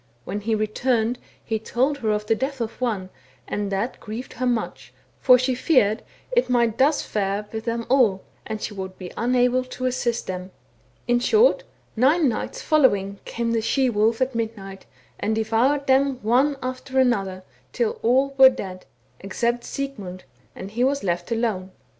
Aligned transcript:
When 0.25 0.41
he 0.41 0.55
returned 0.55 1.19
he 1.45 1.59
told 1.59 1.99
her 1.99 2.09
of 2.09 2.25
the 2.25 2.33
death 2.33 2.59
of 2.59 2.81
one, 2.81 3.11
and 3.47 3.71
that 3.71 3.99
grieved 3.99 4.33
her 4.33 4.47
much, 4.47 4.91
for 5.19 5.37
she 5.37 5.53
feared 5.53 6.01
it 6.31 6.49
might 6.49 6.73
fare 6.81 7.43
thus 7.43 7.53
with 7.53 7.65
them 7.65 7.85
all, 7.87 8.23
and 8.43 8.59
she 8.59 8.73
would 8.73 8.97
be 8.97 9.11
unable 9.15 9.63
to 9.63 9.85
assist 9.85 10.25
them. 10.25 10.49
In 11.07 11.19
short, 11.19 11.65
nine 11.95 12.27
nights 12.27 12.63
following 12.63 13.19
came 13.25 13.51
the 13.51 13.61
same 13.61 13.61
she 13.61 13.89
wolf 13.91 14.21
at 14.21 14.33
midnight, 14.33 14.87
and 15.19 15.35
devoured 15.35 15.85
them 15.85 16.15
one 16.23 16.57
after 16.63 16.99
another 16.99 17.43
till 17.71 17.99
all 18.01 18.33
were 18.39 18.49
dead, 18.49 18.87
except 19.19 19.63
Sigmund, 19.63 20.23
and 20.55 20.71
he 20.71 20.83
was 20.83 21.03
left 21.03 21.31
alone. 21.31 21.69